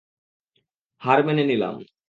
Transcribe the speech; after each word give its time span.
হার 1.01 1.19
মেনে 1.25 1.43
নিলাম। 1.43 1.75